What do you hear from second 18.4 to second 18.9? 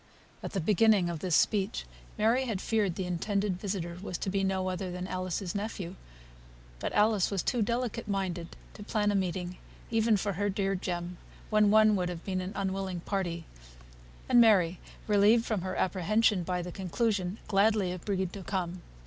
come.